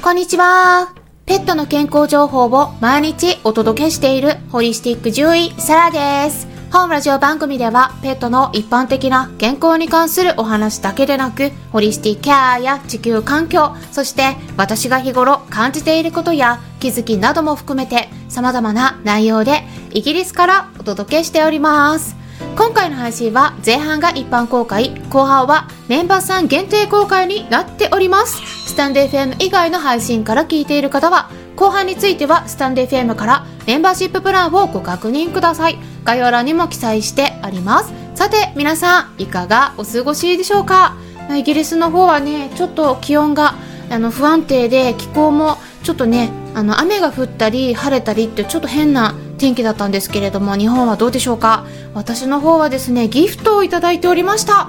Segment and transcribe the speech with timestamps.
[0.00, 0.94] こんにちは。
[1.26, 6.48] ペットの健康情報を毎日お届けしているホリスティック獣医サラです。
[6.72, 19.62] 本ラジオ番組ではペットの一般的な健康に関するお話だけでなく、ホリスティックケアや地球環境、そして私が日頃感じていることや気づきなども含めて様々な内容で
[19.92, 22.21] イギリスからお届けしております。
[22.54, 28.36] 今回の配信は前半が一般公開、後半はメンバーさん限定公開になっております。
[28.68, 35.78] スタンド FM 以外の配信から聞いている方は、後半についてはスタンド FM からメンバーシッププランをご確認ください。
[36.04, 37.92] 概要欄にも記載してあります。
[38.14, 40.96] さて、皆さん、いかがお過ごしでしょうか？
[41.34, 43.54] イギリスの方はね、ちょっと気温が
[43.90, 51.66] あの不安定で気候もちょっとね、あの雨が降ったり晴れたりってちょっと変な天気だったんですけれども日本はどうでしょうか？
[51.94, 54.68] 私の方はですねギフトをいただいておりました。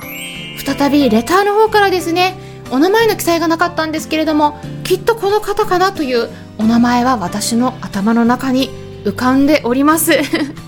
[0.66, 2.36] 再びレターの方からですね
[2.72, 8.70] お名前の記載がなかったんですけれどもきっとこの方かなというお名前は私の頭の中に
[9.04, 10.14] 浮かんでおります。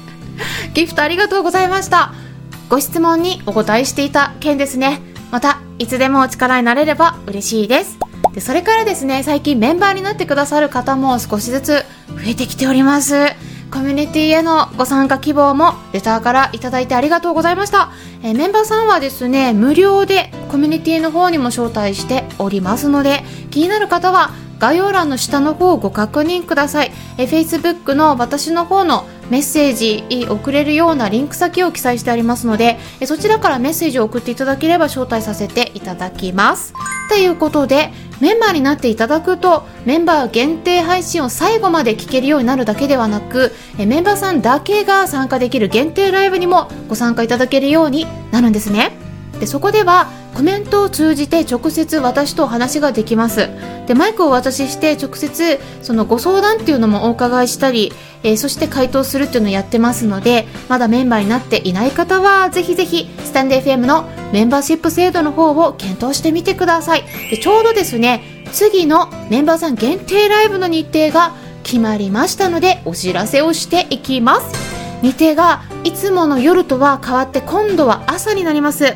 [0.76, 2.14] ギフトありがとうございました。
[2.70, 5.02] ご質問にお答えしていた件ですね。
[5.32, 7.98] またいつでもお力になれれば嬉しいです。
[8.34, 13.16] でそれからですね最近メンバーになってくださる方も少しずつ増えてきております。
[13.72, 17.92] コミュニティへのご参加希望もレターからいただいてありがとうございました、
[18.24, 36.74] えメンバーさんはですね無料でコミュニティの方にも招待しておりますので気になる方は概要欄の下の方をご確認ください、え Facebook の私の方のメッセージ送れるようなリンク先を記載してありますのでえそちらからメッセージを送っていただければ招待させていただきます。
[37.08, 48.92] ということでメンバーになっていただくとメンバー限定配信を最後まで聞けるようになるだけではなくメンバーさんだけが参加できる限定ライブにもご参加いただけるようになるんですね。
[49.40, 53.50] でそこではコメントを通じて直接私とお話ができます。
[53.88, 57.94] でマイクをお渡しして直接そのご相談っていうのもお伺いしたり、
[58.24, 67.04] えーそして回答するっていうのをやってますのでまだメンバーになっていない方はぜひぜひスタンデー FM のメンバーシップ制度の方を検討してみてください。
[67.30, 74.76] でちょうどですね次のメンバーさん限定ライブの日程が決まりましたのでお知らせをしていきます。
[75.02, 78.96] 日程がいつもの夜とは変わって今度は朝になります。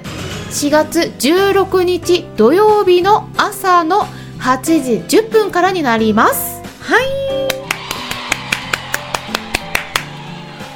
[0.51, 4.07] 4月16日土曜日の朝の
[4.39, 6.62] 8時10分からになります。
[6.81, 7.06] はい。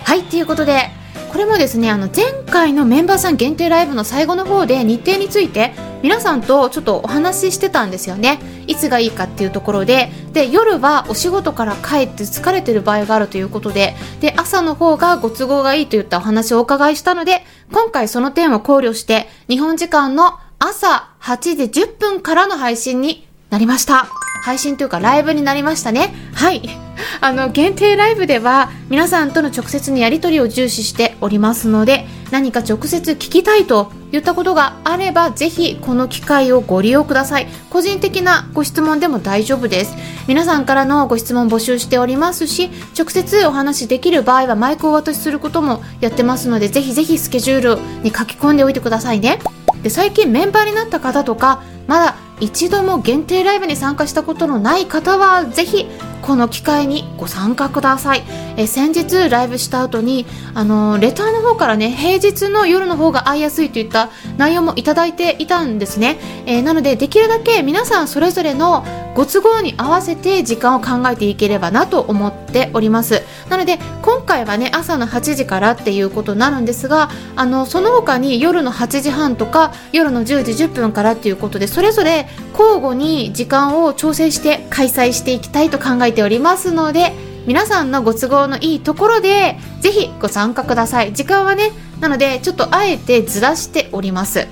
[0.04, 0.92] はいということで
[1.34, 5.74] これもですねあの前回のメンバーさん限定ライブの最後の方で日程について
[6.04, 8.40] 皆さんとちょっとお話ししてたんですよね。
[8.68, 10.12] いつがいいかっていうところで。
[10.32, 13.96] で夜はお仕事から帰って疲れてる場合があるということで。
[14.22, 24.23] で朝の方がご都合がいいといったお話をお伺いしたので今回その点を考慮して日本時間の朝8時10分からの配信になりました。
[24.42, 26.14] 配信というかライブになりましたね。
[26.34, 26.70] はい。
[27.22, 37.48] あの限定ライブでは皆さんとの直接にやり取りを重視しておりますので何か直接聞きたいといったことがあればぜひこの機会をご利用ください。
[37.70, 39.96] 個人的なご質問でも大丈夫です。
[40.28, 49.40] 皆さんからのご質問募集しておりますし直接お話しできる場合はマイクをお渡しすることもやってますのでぜひぜひスケジュールに書き込んでおいてくださいね。
[49.82, 55.88] で最近メンバーになった方とかまだ一度も限定ライブに参加したことのない方はぜひ
[56.24, 58.24] この機会にご参加ください。
[58.56, 68.86] え先日ライブした後にあのレターの方からね平日の夜の方が会いやすいといった内容もいただいていたんですね、えなのでできるだけ皆さんそれぞれの
[69.16, 73.22] ご都合に合わせて時間を考えていければなと思っております。
[73.50, 87.14] なので今回はね朝の8時からっていうことになるんですがあのその他に夜の8時半とか夜の10時10分からっていうことでそれぞれ交互に時間を調整して開催していきたいと考えてておりますので
[87.46, 91.14] 皆さんのご都合のいいところでぜひご参加ください。
[91.14, 94.48] 時間はねなのでちょっとあえてずらしております。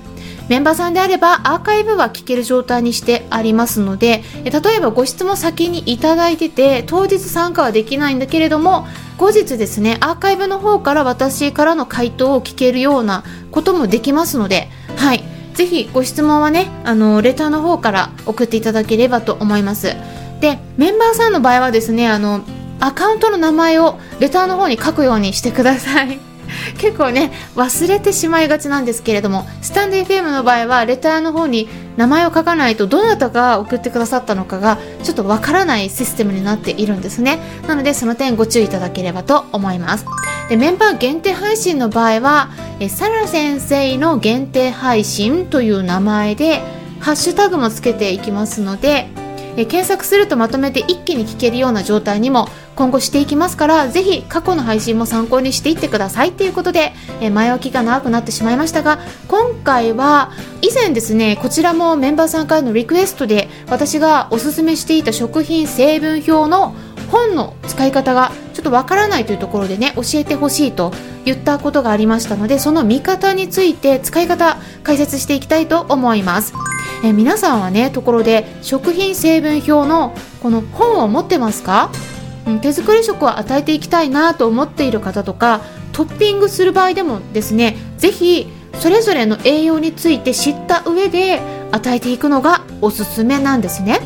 [0.49, 8.85] メンバーさんであればアーカイブは聞ける状態にしてありますので例えばご質問先にいただいてて当日参加はできないんだけれども
[9.17, 14.67] 後日ですねアーカイブの方から私からの回答を聞けるようなこともできますので
[14.97, 15.23] はい。
[15.53, 19.96] ぜひご質問はねあのレターの方から送っていただければと思います。
[20.41, 22.41] でメンバーさんの場合はですねあの
[22.79, 26.20] アカウントの名前をレターの方に書くようにしてください。
[26.78, 37.40] 結構ね忘れてしまいがちなんですけれどもスタンド FM の場合はレターの方に名前を書かないとどなたが送ってくださったのかがちょっとわからないシステムになっているんですね。
[37.67, 40.05] なのでその点ご注意いただければと思います。
[40.49, 42.49] でメンバー限定配信の場合は
[42.79, 46.61] えサラ先生の限定配信という名前で
[46.99, 49.08] ハッシュタグもつけていきますので
[49.58, 56.30] え検索するとまとめて一気に聞けるような状態にも今後していきますからぜひ過去の配信も参考にしていってください。
[56.30, 60.32] っていうことで、え前置きが長くなってしまいましたが今回は
[60.62, 66.74] 以前ですねこちらもメンバーさんからのリクエストで私がおすすめしていた食品成分表の
[67.12, 70.94] 本の使い方がちょっとわからないというところでね教えてほしいと
[71.26, 76.71] 言ったことがありましたのでその見方について使い方解説していきたいと思います。
[77.03, 81.92] え皆さんはねところで食品成分表のこの本を持ってますか、
[82.46, 85.62] うん、手作り食を与えていきたいなと思っている方とか
[85.94, 88.48] トッピングする場合でもですねぜひ
[88.80, 94.00] それぞれの栄養について知った上で与えていくのがおすすめなんですね。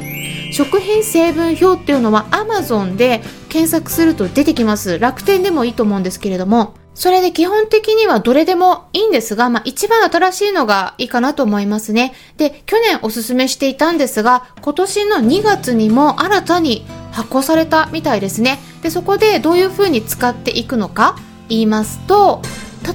[0.52, 5.00] 食品成分表っていうのは Amazon で検索すると出てきます。
[5.00, 12.14] 楽天でもいいと思うんですけれどもそれで基本的にはどれでもいいんですが、まあ一番新しいのがいいかなと思いますね。
[12.38, 18.60] で、去年おすすめしていたんですが、今年の2月にも新たに発行されたみたいですね。
[18.82, 21.18] で、そこでどういう風に使っていくのか
[21.50, 22.42] 言いますと、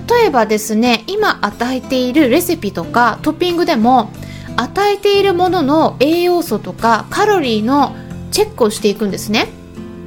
[0.08, 4.11] 例えばですね、今与えているレシピとかトッピングでも、
[4.56, 7.94] 与えているものの栄養素とかカロリーの
[8.31, 9.49] チェックをしていくんですね。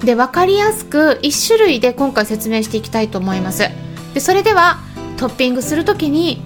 [0.03, 3.82] で、分かりやすく1種類で今回説明していきたいと思います。
[4.13, 4.79] でそれでは
[5.17, 6.41] トッピングする時に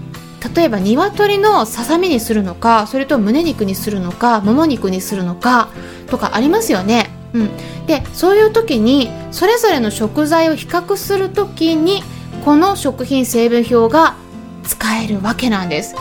[0.55, 5.69] 例えば鶏のささみにするのかそれと胸肉にするのかもも肉にするのか
[6.07, 7.09] とかありますよね。
[7.33, 7.49] うん、
[7.87, 12.03] でそういう時にそれぞれの食材を比較する時に
[12.45, 14.15] この食品成分表が
[14.63, 15.93] 使えるわけなんです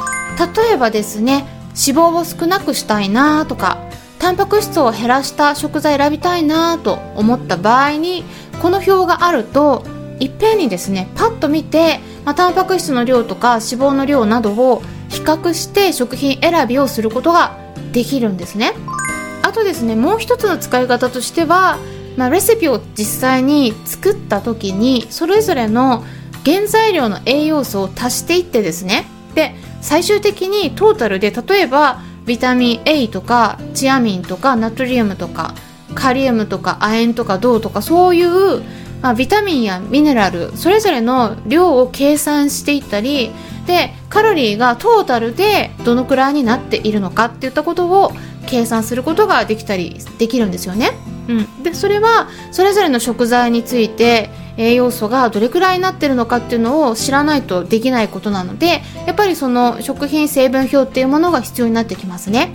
[0.57, 3.79] 例えばですね脂肪を少なくしたいなとか
[4.19, 8.25] タンパク質を減らした食材選びたいなと思った場合に
[8.63, 9.85] この表があると
[10.21, 17.59] いっぺんにですねパッと見て、まあ、タンパク質の量とか脂肪の量などを比較して食品選びをすることが
[17.93, 18.73] できるんですね。
[19.43, 21.79] あとですねもう一つの使い方としては、
[22.17, 26.05] まあ、レシピを実際に作った時にそれぞれの
[26.45, 29.07] 原材料の栄養素を足していってですね。
[29.35, 35.55] で最終的にトータルで例えばビタミン A とかチアミンとかナトリウムとか
[35.95, 38.63] カリウムとか亜鉛とか銅とかそういう
[39.03, 43.31] まあ、ビタミンやミネラルそれぞれの量を計算していったり
[43.67, 48.13] でカロリーがトータルでどのくらいになっているのかっていったことを
[48.47, 50.93] 計算することができたりできるんですよね。
[51.29, 62.53] うん、でそれはそれぞれの食材について栄養素がどれくらいになってるのかっていうのを知らないとできないことなのでやっぱりその食品成分表っていうものが必要になってきますね。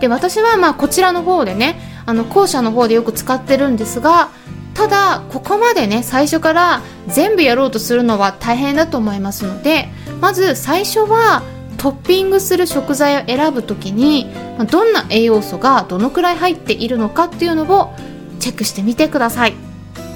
[0.00, 4.30] で私はまあこちらの方でねあの後者の方でよく使ってるんですが
[4.78, 9.88] ただここまでね最初から全部やろうとするのは大変だと思いますので
[10.20, 11.42] まず最初は
[11.78, 14.32] トッピングする食材を選ぶ時に
[14.70, 17.92] どんな栄養素がどのくらい入っているのかっていうのを
[18.38, 19.54] チェックしてみてください。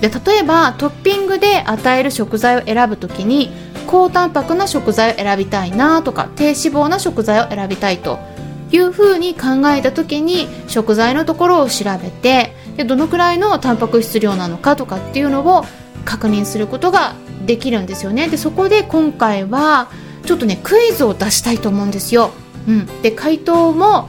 [0.01, 3.51] で例えばトッピングで与える食材を選ぶ時に
[3.89, 8.21] 高タンパクな食材を選びたいなとか低脂肪な食材を選びたいと
[8.71, 15.65] いうふうに考えた時に食材のところを調べてでどのくらいのタンパク質量なのかとかっていうのを
[16.05, 17.15] 確認することが
[17.47, 18.29] できるんですよね。
[18.29, 19.89] でそこで今回は
[20.25, 22.31] ちょっとねクイズを出したいと思うんですよ、
[22.69, 24.09] うん、で回答も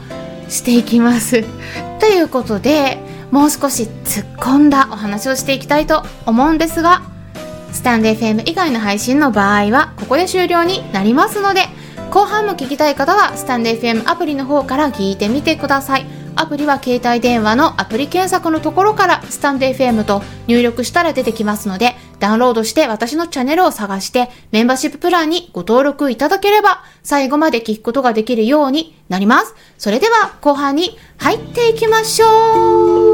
[0.49, 1.43] していきます。
[1.99, 2.99] ということで
[3.31, 7.01] もう少し突っ込んだお話をしていきたいと思うんですが
[7.71, 11.61] スタンデー FM 以外の配信の場合はここで終了になりますので
[12.11, 16.22] 後半も聞きたい方はスタンデー FM アプリの方から聞いてみてください。
[16.35, 29.53] アプリは携帯電話のアプリ検索のところからスタンド FM と入力したら出てきますので、ダウンロードして私のチャンネルを探してメンバーシッププランにご登録いただければ最後まで聞くことができるようになります。
[29.77, 33.12] それでは後半に入っていきましょう